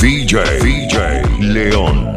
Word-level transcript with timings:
DJ, 0.00 0.36
VJ 0.62 0.96
León. 1.40 2.16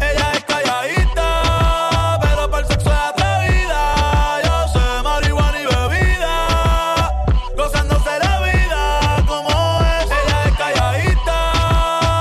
Ella 0.00 0.32
es 0.32 0.44
calladita, 0.44 2.18
pero 2.22 2.50
para 2.50 2.62
el 2.62 2.66
sexo 2.66 2.88
de 2.88 2.96
atrevida. 2.96 4.40
Yo 4.42 4.68
sé 4.72 5.02
marihuana 5.04 5.58
y 5.60 5.66
bebida, 5.66 7.24
gozándose 7.58 8.18
la 8.20 8.40
vida 8.40 9.22
como 9.26 9.50
es. 9.50 10.06
Ella 10.20 10.38
es 10.46 10.56
calladita, 10.56 11.38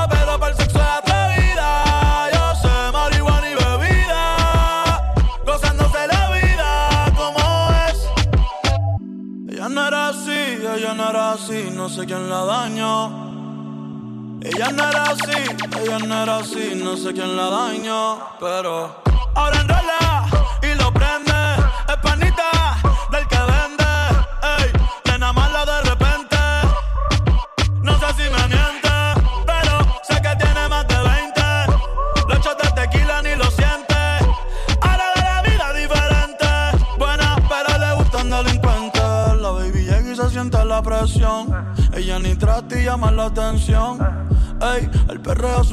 pero 0.09 0.37
para 0.37 0.51
el 0.51 0.57
sexo 0.57 0.77
de 0.77 0.83
atrevida. 0.83 1.69
Yo 2.33 2.55
sé 2.61 2.91
marihuana 2.91 3.47
y 3.49 3.55
bebida, 3.55 5.13
gozándose 5.45 6.07
la 6.07 6.29
vida 6.29 7.05
como 7.15 7.41
es. 7.87 7.97
Ella 9.49 9.69
no 9.69 9.87
era 9.87 10.09
así, 10.09 10.39
ella 10.75 10.93
no 10.93 11.09
era 11.09 11.31
así, 11.31 11.69
no 11.73 11.87
sé 11.87 12.05
quién 12.05 12.29
la 12.29 12.43
daño. 12.43 13.20
Ella 14.61 14.73
no 14.73 14.87
era 14.89 15.03
así, 15.05 15.55
ella 15.81 15.97
no 15.97 16.21
era 16.21 16.37
así, 16.37 16.73
no 16.75 16.95
sé 16.95 17.11
quién 17.13 17.35
la 17.35 17.49
dañó, 17.49 18.19
pero 18.39 19.01
ahora 19.33 19.59
enrola. 19.59 20.10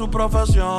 profesión 0.09 0.78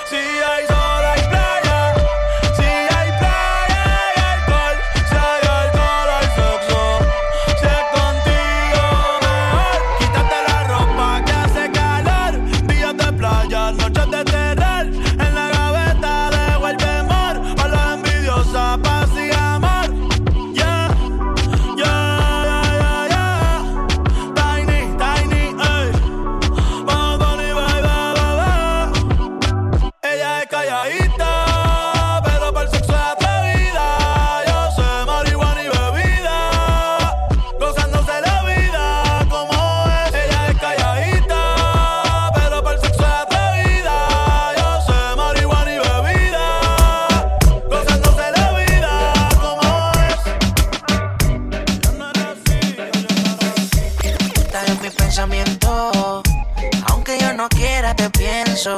beso. 58.61 58.75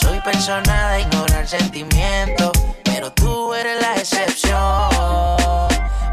Soy 0.00 0.20
persona 0.20 0.92
de 0.92 1.02
ignorar 1.02 1.46
sentimientos, 1.46 2.52
pero 2.84 3.12
tú 3.12 3.54
eres 3.54 3.80
la 3.80 3.94
excepción. 3.96 4.58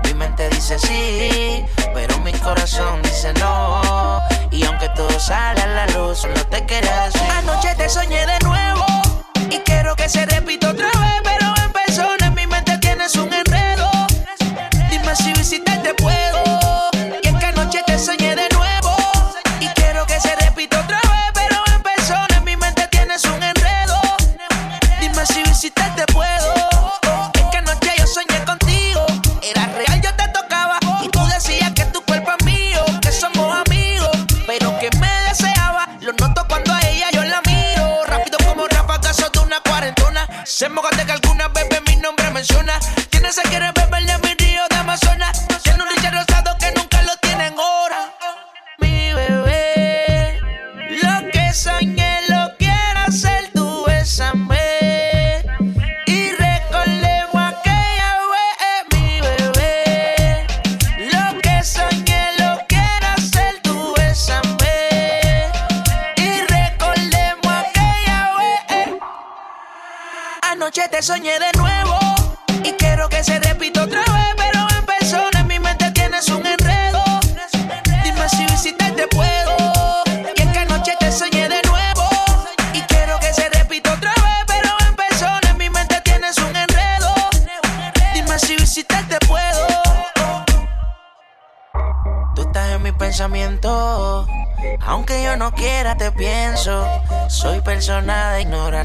Mi 0.03 0.13
mente 0.13 0.49
dice 0.49 0.77
sí, 0.79 1.65
pero 1.93 2.17
mi 2.19 2.33
corazón 2.33 3.01
dice 3.01 3.33
no. 3.33 4.21
Y 4.51 4.63
aunque 4.65 4.89
todo 4.89 5.19
sale 5.19 5.61
a 5.61 5.67
la 5.67 5.87
luz, 5.87 6.25
no 6.25 6.45
te 6.45 6.65
quedas. 6.65 7.15
Anoche 7.37 7.73
te 7.75 7.89
soñé 7.89 8.25
de 8.25 8.39
nuevo 8.39 8.85
y 9.49 9.57
quiero 9.59 9.95
que 9.95 10.07
se 10.09 10.25
repita 10.25 10.71
otra 10.71 10.87
vez. 10.87 11.21
Pero 11.23 11.38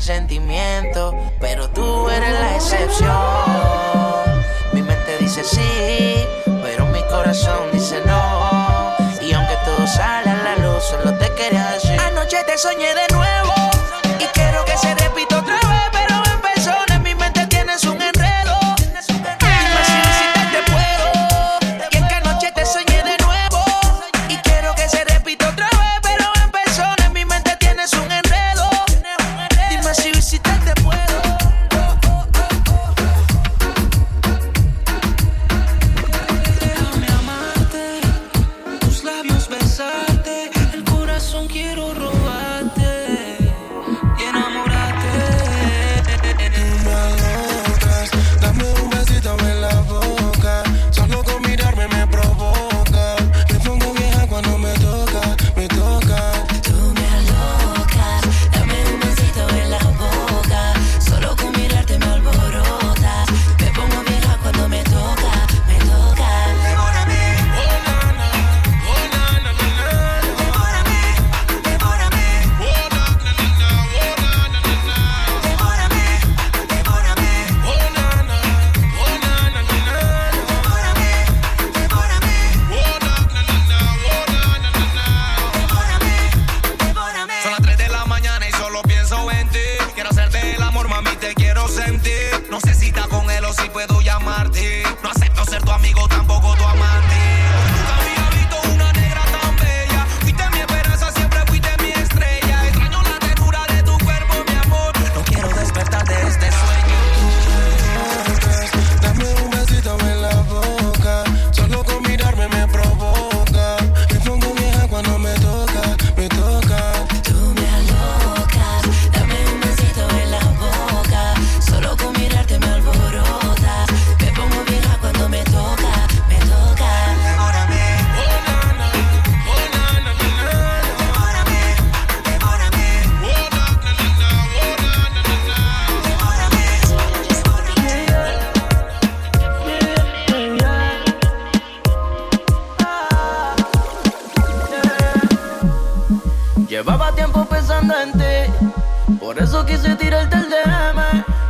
sentimientos, 0.01 1.15
pero 1.41 1.71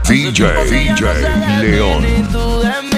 DJ, 0.07 0.45
DJ 0.71 1.03
León. 1.61 2.94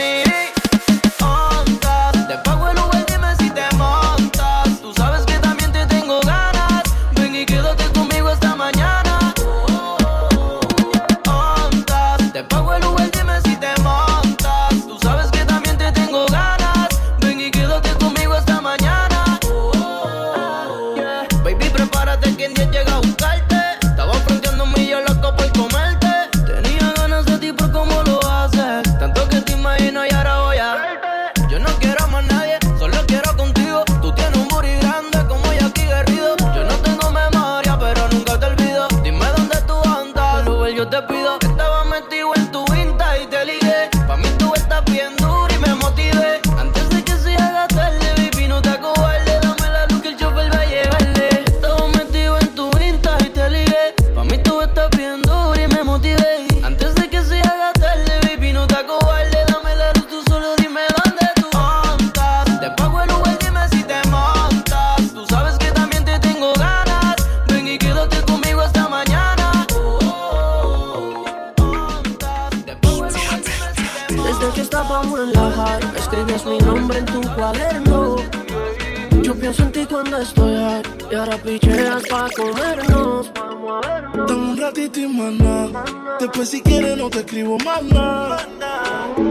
Después 86.21 86.49
si 86.49 86.62
quieres 86.62 86.97
no 86.97 87.11
te 87.11 87.18
escribo 87.18 87.59
más 87.59 87.83
nada. 87.83 88.49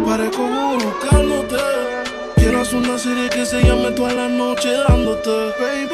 Parezco 0.06 0.44
buscándote. 0.44 1.58
Quiero 2.36 2.62
hacer 2.62 2.76
una 2.78 2.98
serie 2.98 3.30
que 3.30 3.46
se 3.46 3.62
llame 3.64 3.92
toda 3.92 4.14
la 4.14 4.30
noche 4.30 4.72
dándote, 4.88 5.30
baby. 5.60 5.90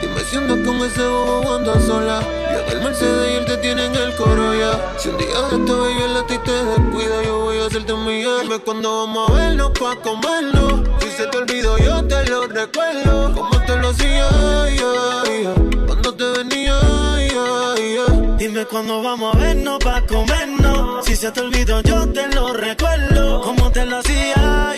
Dime 0.00 0.20
si 0.24 0.36
con 0.36 0.76
ese 0.82 1.06
bobo 1.06 1.54
andas 1.54 1.84
sola. 1.84 2.20
Y 2.50 2.70
en 2.70 2.76
el 2.76 2.84
Mercedes 2.84 3.30
y 3.30 3.34
él 3.36 3.44
te 3.46 3.56
tiene 3.58 3.86
en 3.86 3.94
el 3.94 4.14
coro 4.16 4.54
ya. 4.54 4.94
Si 4.98 5.08
un 5.08 5.18
día 5.18 5.28
de 5.28 5.56
este 5.56 5.72
baby 5.72 6.02
el 6.02 6.16
a 6.16 6.26
ti 6.26 6.38
te 6.44 6.52
descuida, 6.52 7.22
yo 7.24 7.38
voy 7.38 7.58
a 7.58 7.66
hacerte 7.66 7.92
un 7.92 8.04
millón. 8.04 8.42
Dime 8.42 8.58
cuando 8.58 9.06
vamos 9.06 9.30
a 9.30 9.32
vernos 9.32 9.70
pa' 9.78 9.96
comernos. 10.02 10.93
Si 11.14 11.22
se 11.22 11.28
te 11.28 11.38
olvidó, 11.38 11.78
yo 11.78 12.04
te 12.08 12.24
lo 12.28 12.48
recuerdo. 12.48 13.32
Como 13.34 13.60
te 13.64 13.76
lo 13.76 13.90
hacía, 13.90 14.28
cuando 15.86 16.12
te 16.12 16.24
venía, 16.38 16.76
Dime 18.36 18.64
cuándo 18.64 19.00
vamos 19.00 19.32
a 19.32 19.38
vernos 19.38 19.78
pa' 19.78 20.04
comernos. 20.08 21.04
Si 21.04 21.14
se 21.14 21.30
te 21.30 21.40
olvidó, 21.40 21.82
yo 21.82 22.08
te 22.12 22.26
lo 22.34 22.52
recuerdo. 22.52 23.42
Como 23.42 23.70
te 23.70 23.86
lo 23.86 23.98
hacía, 23.98 24.74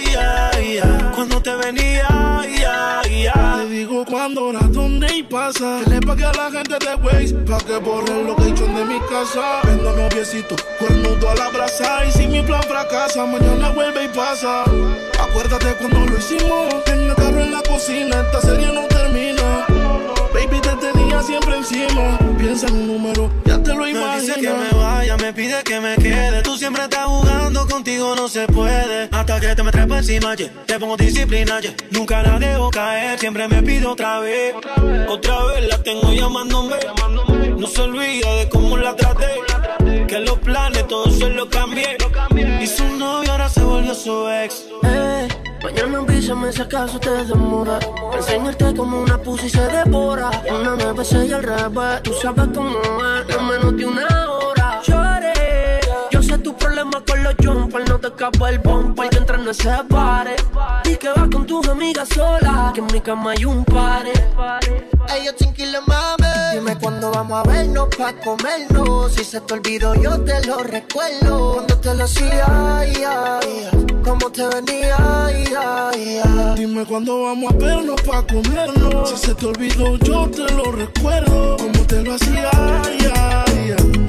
cuando 1.15 1.41
te 1.41 1.57
venía, 1.57 2.43
Cuándo, 4.27 4.53
la 4.53 4.67
dónde 4.73 5.07
y 5.15 5.23
pasa. 5.23 5.83
Que 5.85 5.91
le 5.91 6.01
pague 6.01 6.25
a 6.25 6.33
la 6.33 6.51
gente 6.51 6.77
de 6.85 6.95
Waze 6.97 7.33
pa' 7.47 7.59
que 7.59 7.77
borren 7.77 8.27
lo 8.27 8.35
que 8.35 8.49
hecho 8.49 8.67
de 8.67 8.85
mi 8.85 8.99
casa. 9.09 9.61
Vendo 9.63 9.93
noviecito, 9.93 10.57
cuernudo 10.81 11.31
a 11.31 11.35
la 11.37 11.49
brasa. 11.51 12.05
Y 12.05 12.11
si 12.11 12.27
mi 12.27 12.43
plan 12.43 12.61
fracasa, 12.65 13.25
mañana 13.25 13.71
vuelve 13.71 14.07
y 14.07 14.09
pasa. 14.09 14.65
Acuérdate 15.21 15.77
cuando 15.79 16.07
lo 16.07 16.19
hicimos. 16.19 16.75
En 16.87 17.03
el 17.09 17.15
carro 17.15 17.41
en 17.41 17.53
la 17.53 17.63
cocina, 17.63 18.21
esta 18.21 18.41
serie 18.41 18.73
no 18.73 18.89
termina. 18.89 19.65
Baby, 20.35 20.61
te 20.61 20.96
siempre 21.23 21.57
encima. 21.57 22.19
Piensa 22.39 22.67
en 22.69 22.75
un 22.75 22.87
número, 22.87 23.31
ya 23.45 23.63
te 23.63 23.75
lo 23.75 23.87
imaginas. 23.87 24.17
Me 24.17 24.21
dice 24.21 24.41
que 24.41 24.49
me 24.49 24.71
vaya, 24.83 25.17
me 25.17 25.33
pide 25.33 25.63
que 25.63 25.81
me 25.81 25.97
quede. 25.97 26.43
Tú 26.43 26.57
siempre 26.57 26.85
estás 26.85 27.07
jugando, 27.07 27.67
contigo 27.67 28.15
no 28.17 28.29
se 28.29 28.47
puede. 28.47 29.09
Hasta 29.11 29.41
que 29.41 29.55
te 29.55 29.63
me 29.63 29.71
trepo 29.71 29.97
encima, 29.97 30.35
yeah. 30.35 30.51
te 30.67 30.79
pongo 30.79 30.97
disciplina, 30.97 31.61
yeah. 31.61 31.75
Nunca 31.91 32.23
la 32.23 32.39
dejo 32.39 32.71
caer, 32.71 33.19
siempre 33.19 33.49
me 33.49 33.63
pido 33.63 33.93
otra 33.93 34.21
vez. 34.21 34.55
Otra 35.09 35.45
vez 35.45 35.69
la 35.69 35.83
tengo 35.83 36.13
llamándome. 36.13 36.77
No 37.59 37.67
se 37.67 37.81
olvida 37.81 38.35
de 38.35 38.49
cómo 38.49 38.77
la 38.77 38.95
traté. 38.95 39.27
Que 40.07 40.21
los 40.21 40.39
planes 40.39 40.87
todos 40.89 41.19
se 41.19 41.29
los 41.31 41.49
cambié. 41.49 41.97
Y 42.61 42.67
su 42.67 42.85
novio 42.97 43.33
ahora 43.33 43.49
se 43.49 43.63
volvió 43.63 43.95
su 43.95 44.29
ex. 44.29 44.67
Eh. 44.85 45.46
Mañana 45.67 45.99
avísame 45.99 46.53
si 46.53 46.63
acaso 46.63 47.01
te 47.01 47.11
demora. 47.25 47.81
Enseñarte 48.15 48.73
como 48.77 49.03
una 49.03 49.19
pussy 49.19 49.51
se 49.51 49.67
devora. 49.67 50.31
Una 50.49 50.77
nueve 50.77 51.03
y 51.27 51.33
al 51.33 51.43
revés. 51.43 52.03
Tú 52.05 52.13
sabes 52.23 52.47
cómo 52.55 52.79
es. 52.79 53.37
En 53.37 53.49
menos 53.49 53.77
de 53.77 53.85
una 53.85 54.07
hora. 54.07 54.36
Problema 56.77 57.03
con 57.07 57.23
los 57.23 57.35
jumper, 57.43 57.89
no 57.89 57.99
te 57.99 58.09
escapa 58.09 58.51
el 58.51 58.59
bumper 58.59 59.09
que 59.09 59.17
entra 59.17 59.39
no 59.39 59.55
se 59.55 59.71
pare. 59.89 60.37
Y 60.85 60.97
que 60.97 61.09
vas 61.09 61.29
con 61.33 61.47
tus 61.47 61.67
amigas 61.69 62.09
sola, 62.09 62.71
que 62.75 62.81
en 62.81 62.87
mi 62.93 63.01
cama 63.01 63.33
hay 63.33 63.45
un 63.47 63.65
pare. 63.65 64.13
Ey, 65.09 65.25
yo 65.25 65.35
tranquilo, 65.35 65.79
mami. 65.87 66.27
Dime 66.53 66.77
cuándo 66.79 67.11
vamos 67.11 67.39
a 67.39 67.49
vernos 67.49 67.89
pa' 67.97 68.13
comernos. 68.21 69.13
Si 69.15 69.25
se 69.25 69.41
te 69.41 69.55
olvidó, 69.55 69.95
yo 69.95 70.21
te 70.21 70.47
lo 70.47 70.59
recuerdo. 70.59 71.55
Cuando 71.55 71.79
te 71.79 71.95
lo 71.95 72.05
hacía, 72.05 72.45
ay, 72.79 73.03
ay, 73.05 73.71
cómo 74.05 74.31
te 74.31 74.47
venía, 74.47 74.97
ay, 74.99 75.45
ay, 75.57 76.21
ay. 76.25 76.55
Dime 76.57 76.85
cuándo 76.85 77.23
vamos 77.23 77.55
a 77.55 77.57
vernos 77.57 78.03
pa' 78.03 78.23
comernos. 78.27 79.11
Si 79.11 79.17
se 79.17 79.35
te 79.35 79.47
olvidó, 79.47 79.97
yo 79.97 80.29
te 80.29 80.53
lo 80.53 80.73
recuerdo. 80.73 81.57
Como 81.57 81.87
te 81.87 82.03
lo 82.03 82.15
hacía, 82.15 82.51
ay, 82.53 83.13
ay, 83.15 83.75
ay. 83.79 84.06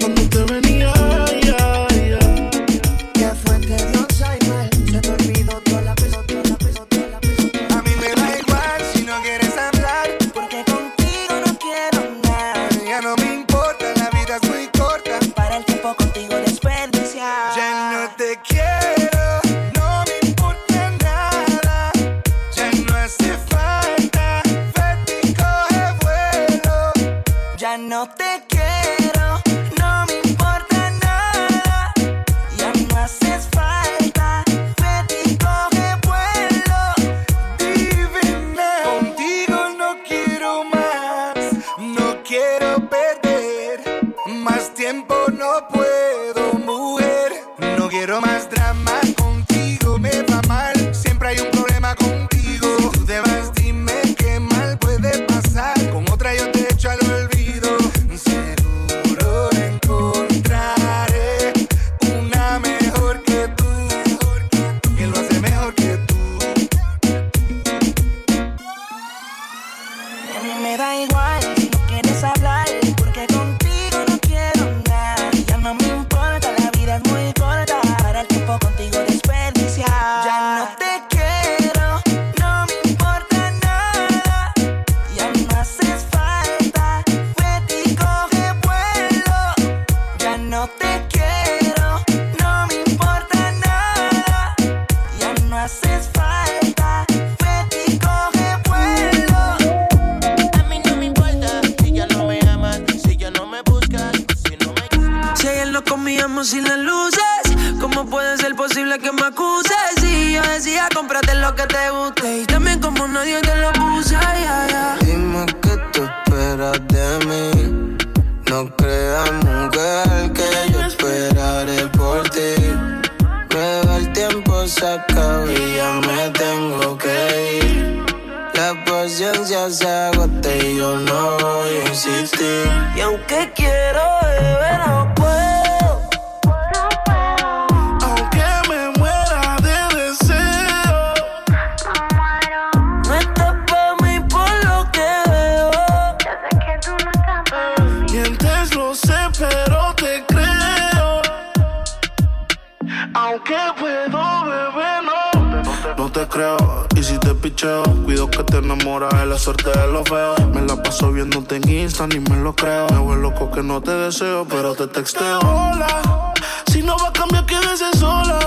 Y 156.96 157.04
si 157.04 157.18
te 157.18 157.34
picheo, 157.34 157.82
cuido 158.06 158.30
que 158.30 158.44
te 158.44 158.58
enamoras 158.58 159.12
de 159.20 159.26
la 159.26 159.40
suerte 159.40 159.72
de 159.72 159.88
los 159.92 160.08
feos. 160.08 160.40
Me 160.54 160.62
la 160.62 160.76
paso 160.84 161.12
viéndote 161.12 161.56
en 161.56 161.68
Insta, 161.68 162.06
ni 162.06 162.20
me 162.20 162.36
lo 162.38 162.54
creo. 162.56 162.86
Me 162.92 163.00
vuelvo 163.00 163.32
loco 163.32 163.52
que 163.52 163.64
no 163.64 163.82
te 163.82 163.90
deseo, 163.92 164.46
pero 164.48 164.76
te 164.76 164.86
texteo. 164.86 165.40
Hola, 165.40 166.34
si 166.72 166.84
no 166.84 166.96
va 166.98 167.08
a 167.08 167.14
cambiar, 167.14 167.44
quédese 167.48 167.92
sola. 167.98 168.38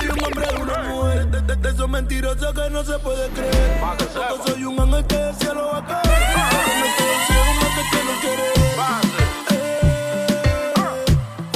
Soy 0.00 0.08
un 0.08 0.24
hombre, 0.24 0.46
una 0.60 0.82
mujer. 0.84 1.26
De, 1.30 1.40
de- 1.42 1.56
de 1.56 1.68
esos 1.70 1.88
mentirosos 1.88 2.54
que 2.54 2.70
no 2.70 2.84
se 2.84 2.98
puede 2.98 3.28
creer. 3.30 3.80
Tampoco 3.80 4.46
soy 4.46 4.64
un 4.64 4.80
ángel 4.80 5.06
que 5.06 5.16
del 5.16 5.34
cielo 5.36 5.68
va 5.72 5.78
a 5.78 5.86
caer. 5.86 6.20
No 6.78 6.86
estoy 6.86 7.06
ciego, 7.26 7.52
no 8.04 8.20
quiere 8.20 8.42
ver. 8.42 8.60
Eh, 9.52 11.04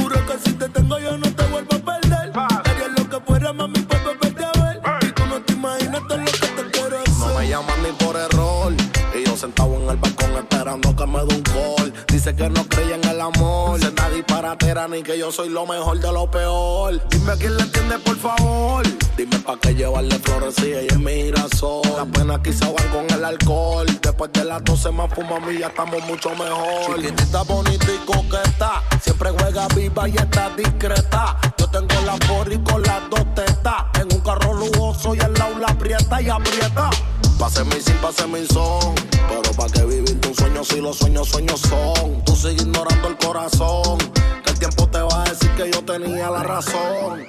Juro 0.01 0.27
que 0.27 0.39
si 0.45 0.53
te 0.55 0.69
tengo 0.69 0.99
yo 0.99 1.17
no 1.19 1.35
te 1.35 1.45
vuelvo 1.47 1.75
a 1.77 1.79
perder. 1.79 2.33
Haría 2.35 2.89
lo 2.97 3.09
que 3.09 3.21
fuera, 3.27 3.53
mami, 3.53 3.81
por 3.81 4.03
volverte 4.05 4.45
a 4.45 4.53
ver. 4.63 4.81
Y 5.03 5.07
tú 5.13 5.27
no 5.27 5.41
te 5.43 5.53
imaginas 5.53 6.03
todo 6.09 6.19
lo 6.19 6.25
que 6.25 6.33
te 6.49 6.71
quiero 6.73 6.99
hacer. 6.99 7.19
No 7.19 7.35
me 7.39 7.49
llaman 7.49 7.83
ni 7.83 7.93
por 8.05 8.17
error. 8.17 8.73
Y 9.15 9.25
yo 9.27 9.37
sentado 9.37 9.75
en 9.77 9.89
el 9.89 9.97
balcón 9.97 10.33
esperando 10.37 10.95
que 10.97 11.07
me 11.07 11.19
dé 11.25 11.35
un. 11.37 11.44
Dice 12.25 12.37
que 12.37 12.49
no 12.49 12.67
creía 12.67 12.95
en 12.95 13.05
el 13.07 13.21
amor. 13.21 13.79
Senta 13.79 14.09
disparatera 14.09 14.89
ni 14.89 15.03
que 15.03 15.19
yo 15.19 15.31
soy 15.31 15.51
lo 15.51 15.67
mejor 15.67 16.01
de 16.01 16.11
lo 16.11 16.31
peor. 16.31 17.07
Dime 17.11 17.33
a 17.33 17.37
quién 17.37 17.55
le 17.55 17.65
entiende, 17.65 17.99
por 17.99 18.17
favor. 18.17 18.83
Dime 19.15 19.39
pa' 19.41 19.59
qué 19.61 19.75
llevarle 19.75 20.19
flores 20.21 20.55
si 20.55 20.73
ella 20.73 20.87
es 20.89 20.99
mi 20.99 21.13
girasol. 21.13 21.83
Las 21.95 22.07
penas 22.07 22.41
quizá 22.43 22.71
van 22.73 22.89
con 22.89 23.19
el 23.19 23.23
alcohol. 23.27 23.87
Después 24.01 24.33
de 24.33 24.43
las 24.47 24.65
12 24.65 24.91
más 24.93 25.13
fuma 25.13 25.39
y 25.53 25.59
ya 25.59 25.67
estamos 25.67 26.03
mucho 26.07 26.31
mejor. 26.31 26.97
Chiquitita, 26.97 27.43
bonita 27.43 27.89
y 27.93 28.07
coqueta. 28.07 28.83
Siempre 29.03 29.31
juega 29.39 29.69
viva 29.77 30.09
y 30.09 30.17
está 30.17 30.49
discreta. 30.57 31.39
Yo 31.59 31.69
tengo 31.69 31.95
la 32.07 32.17
y 32.51 32.59
con 32.61 32.83
las 32.85 33.11
dos 33.11 33.35
tetas. 33.35 33.85
En 34.01 34.11
un 34.11 34.21
carro 34.21 34.55
lujoso 34.55 35.15
y 35.15 35.21
al 35.21 35.35
lado 35.35 35.59
la 35.59 35.67
aprieta 35.67 36.23
y 36.23 36.31
aprieta. 36.31 36.89
Pase 37.45 37.63
mi 37.65 37.79
sin, 37.79 37.95
pase 37.99 38.27
mi 38.27 38.47
son. 38.47 38.95
Pero 39.29 39.53
pa' 39.55 39.67
que 39.67 39.85
vivir 39.85 40.19
un 40.27 40.35
sueño 40.35 40.65
si 40.65 40.81
los 40.81 40.97
sueños, 40.97 41.29
sueños 41.29 41.61
son. 41.61 42.25
Tú 42.25 42.35
sigues 42.35 42.63
ignorando 42.63 43.09
el 43.09 43.19
corazón. 43.19 43.99
Que 44.43 44.53
el 44.53 44.59
tiempo 44.59 44.89
te 44.89 45.03
va 45.03 45.25
a 45.25 45.29
decir 45.29 45.51
que 45.51 45.71
yo 45.71 45.85
tenía 45.85 46.31
la 46.31 46.43
razón. 46.43 47.27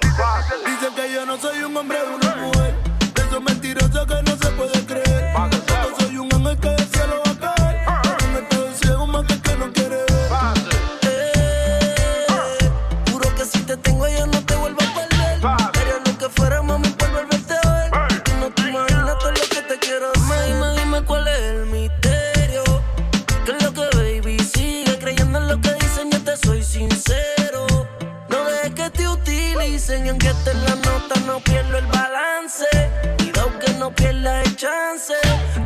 Dicen 0.64 0.94
que 0.96 1.12
yo 1.12 1.26
no 1.26 1.38
soy 1.38 1.58
un 1.64 1.76
hombre, 1.76 1.98
una 2.02 2.34
mujer. 2.36 2.74
De 3.14 3.22
esos 3.24 3.42
mentirosos 3.42 4.06
que 4.06 4.22
no 4.22 4.38
se 4.38 4.50
puede 4.52 4.86
creer. 4.86 5.06
que 28.76 28.90
te 28.90 29.08
utilicen 29.08 30.06
y 30.06 30.08
aunque 30.10 30.28
esté 30.28 30.50
en 30.50 30.64
la 30.64 30.74
nota 30.76 31.18
no 31.26 31.40
pierdo 31.40 31.78
el 31.78 31.86
balance. 31.86 32.66
Cuidado 33.18 33.58
que 33.58 33.72
no 33.74 33.94
pierdas 33.94 34.46
el 34.46 34.56
chance. 34.56 35.14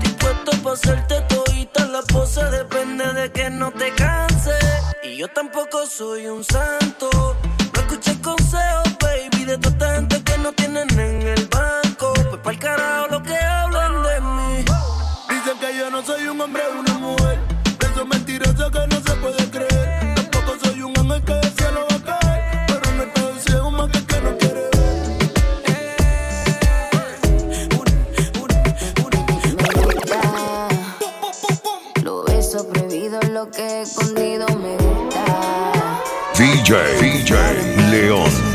Dispuesto 0.01 0.53
para 0.63 0.75
hacerte 0.75 1.21
todita 1.23 1.87
la 1.87 2.03
posa 2.03 2.51
depende 2.51 3.13
de 3.13 3.31
que 3.33 3.51
no 3.51 3.73
te 3.73 3.93
canse. 3.95 4.57
Y 5.03 5.17
yo 5.17 5.29
tampoco 5.29 5.87
soy 5.87 6.27
un 6.27 6.45
santo. 6.45 7.11
No 7.75 7.81
escuches 7.81 8.17
consejos, 8.19 8.97
baby, 9.01 9.45
de 9.45 9.59
toda 9.59 9.95
gente 9.97 10.23
que 10.23 10.39
no 10.39 10.53
tienen 10.53 10.89
en 10.99 11.23
el 11.23 11.47
banco. 11.49 12.13
Pues 12.15 12.41
para 12.43 12.53
el 12.53 12.59
carajo 12.59 13.07
lo 13.11 13.23
que 13.23 13.37
hablan 13.37 14.03
de 14.03 14.21
mí. 14.21 14.65
Dicen 15.29 15.59
que 15.59 15.77
yo 15.77 15.91
no 15.91 16.03
soy 16.05 16.29
un 16.29 16.41
hombre, 16.41 16.63
una 16.79 16.90
DJ, 36.41 36.97
DJ 36.99 37.37
León. 37.91 38.50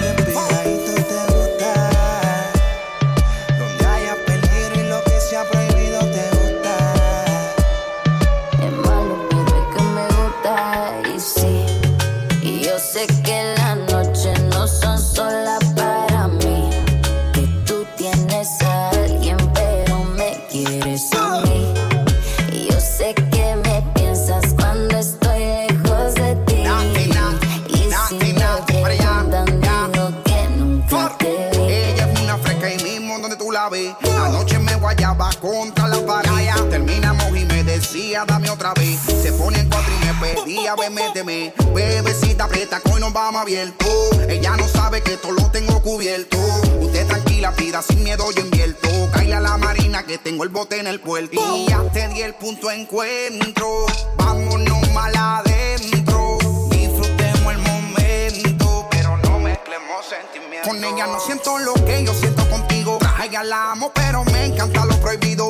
Bebecita 41.25 42.43
aprieta, 42.43 42.79
que 42.81 42.91
hoy 42.91 43.01
nos 43.01 43.11
vamos 43.11 43.41
abierto. 43.41 43.85
Ella 44.29 44.55
no 44.57 44.67
sabe 44.67 45.01
que 45.01 45.17
todo 45.17 45.31
lo 45.31 45.49
tengo 45.49 45.81
cubierto. 45.81 46.37
Usted 46.81 47.07
tranquila, 47.07 47.51
pida 47.51 47.81
sin 47.81 48.03
miedo, 48.03 48.29
yo 48.31 48.41
invierto. 48.41 48.87
Caila 49.11 49.39
la 49.39 49.57
marina 49.57 50.05
que 50.05 50.19
tengo 50.19 50.43
el 50.43 50.49
bote 50.49 50.79
en 50.79 50.85
el 50.85 50.99
puerto. 50.99 51.41
Y 51.55 51.67
ya 51.67 51.81
te 51.91 52.07
di 52.09 52.21
el 52.21 52.35
punto 52.35 52.69
encuentro. 52.69 53.87
Vámonos 54.17 54.91
mal 54.91 55.15
adentro. 55.15 56.37
Disfrutemos 56.69 57.53
el 57.53 57.57
momento, 57.57 58.87
pero 58.91 59.17
no 59.17 59.39
mezclemos 59.39 60.05
sentimientos. 60.07 60.67
Con 60.67 60.83
ella 60.83 61.07
no 61.07 61.19
siento 61.19 61.57
lo 61.57 61.73
que 61.73 62.03
yo 62.05 62.13
siento 62.13 62.47
contigo. 62.51 62.99
Ella 63.23 63.43
la 63.43 63.71
amo, 63.71 63.91
pero 63.95 64.23
me 64.25 64.45
encanta 64.45 64.85
lo 64.85 64.95
prohibido 64.99 65.49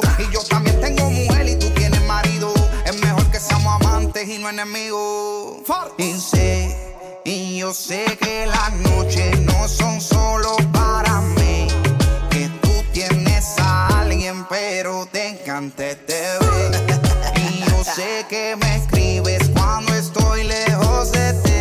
y 5.98 6.12
sé, 6.20 6.76
y 7.24 7.58
yo 7.60 7.74
sé 7.74 8.06
que 8.20 8.46
las 8.46 8.74
noches 8.74 9.40
no 9.42 9.68
son 9.68 10.02
solo 10.02 10.58
para 10.74 11.22
mí. 11.22 11.68
Que 12.30 12.50
tú 12.62 12.72
tienes 12.92 13.58
a 13.60 14.02
alguien, 14.02 14.46
pero 14.50 15.08
te 15.12 15.30
encanta 15.30 15.88
este 15.90 16.14
te. 16.14 17.40
Y 17.42 17.70
yo 17.70 17.84
sé 17.84 18.26
que 18.30 18.56
me 18.58 18.76
escribes 18.76 19.50
cuando 19.54 19.94
estoy 19.94 20.44
lejos 20.44 21.12
de 21.14 21.34
ti. 21.34 21.52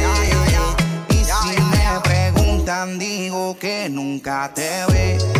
Y 1.10 1.24
si 1.24 1.60
me 1.62 2.00
preguntan, 2.02 2.98
digo 2.98 3.56
que 3.58 3.88
nunca 3.88 4.50
te 4.52 4.84
ve. 4.88 5.33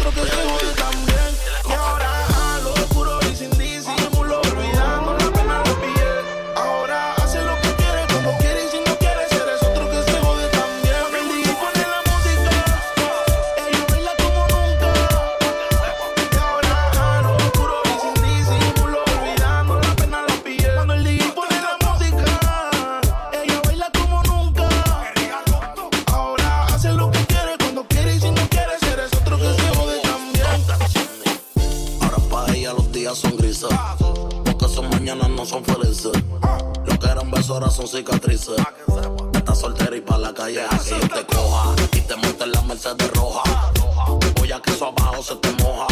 otro 0.00 0.22
que 0.22 0.30
se 0.30 0.36
jode 0.36 0.74
también. 0.74 1.09
horas 37.50 37.74
son 37.74 37.88
cicatrices. 37.88 38.56
Estás 39.34 39.58
soltera 39.58 39.96
y 39.96 40.00
pa' 40.00 40.18
la 40.18 40.32
calle 40.32 40.62
así 40.62 40.90
yo 40.90 41.08
te 41.08 41.24
coja. 41.26 41.74
Y 41.92 42.00
te 42.00 42.16
monta 42.16 42.44
en 42.44 42.52
la 42.52 42.62
Mercedes 42.62 43.10
roja. 43.14 43.42
Voy 44.36 44.52
a 44.52 44.60
que 44.60 44.70
eso 44.70 44.86
abajo 44.86 45.22
se 45.22 45.36
te 45.36 45.50
moja. 45.62 45.89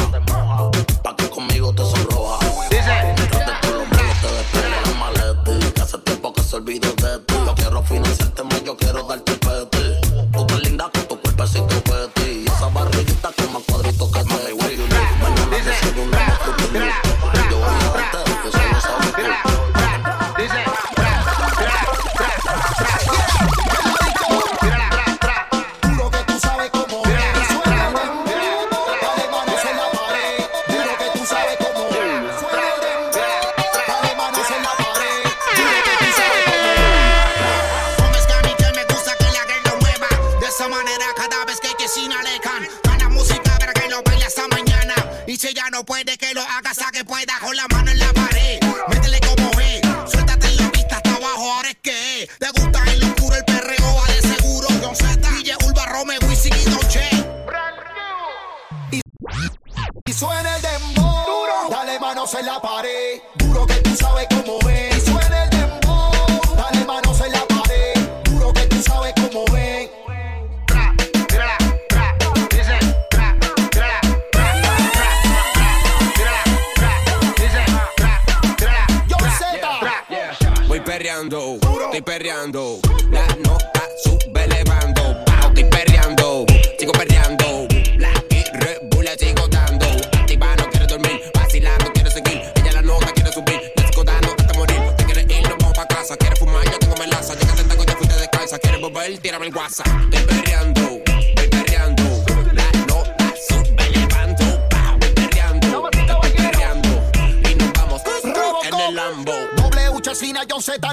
estoy 81.11 82.03
perreando. 82.03 82.81
La 83.11 83.27
nota 83.37 83.83
sube 84.05 84.45
elevando, 84.45 85.25
Pau, 85.25 85.49
estoy 85.49 85.65
perreando, 85.65 86.45
sigo 86.79 86.93
perreando. 86.93 87.67
La 87.97 88.13
y 88.29 88.45
Red 88.59 89.17
sigo 89.19 89.49
dando. 89.49 89.87
Activa, 89.87 90.55
no 90.57 90.69
quiero 90.69 90.87
dormir, 90.87 91.23
vacilando, 91.33 91.91
quiero 91.95 92.11
seguir. 92.11 92.43
Ella 92.57 92.73
la 92.73 92.83
nota 92.83 93.11
quiere 93.13 93.33
subir, 93.33 93.73
le 93.75 93.87
sigo 93.87 94.05
hasta 94.07 94.55
morir. 94.55 94.81
Te 94.99 95.05
quieres 95.05 95.25
ir, 95.31 95.49
nos 95.49 95.57
vamos 95.59 95.79
pa' 95.79 95.87
casa. 95.87 96.17
Quieres 96.17 96.39
fumar, 96.39 96.65
yo 96.65 96.79
tengo 96.79 96.97
melaza. 96.97 97.35
Llega 97.35 97.53
el 97.55 97.69
tango, 97.69 97.85
yo 97.85 97.93
fuiste 97.97 98.15
descalza. 98.15 98.59
Quieres 98.59 98.81
volver, 98.81 99.19
tírame 99.19 99.47
el 99.47 99.53
guasa. 99.53 99.85
Estoy 100.13 100.37
perreando. 100.37 100.98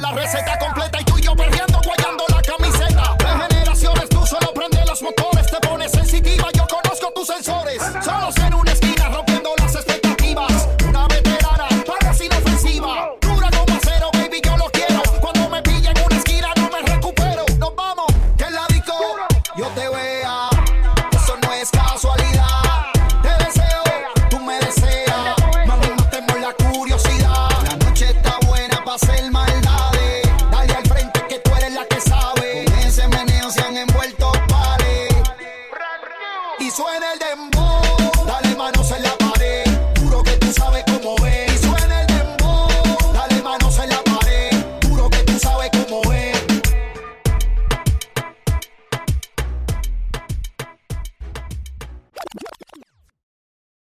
la 0.01 0.11
receta 0.11 0.57
completa. 0.59 0.94